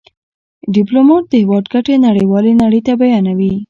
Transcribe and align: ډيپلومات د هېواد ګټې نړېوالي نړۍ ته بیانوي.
ډيپلومات 0.75 1.23
د 1.27 1.33
هېواد 1.43 1.65
ګټې 1.73 1.95
نړېوالي 2.07 2.53
نړۍ 2.63 2.81
ته 2.87 2.93
بیانوي. 2.99 3.53